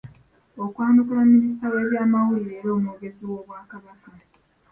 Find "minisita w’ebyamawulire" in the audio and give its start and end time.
1.33-2.53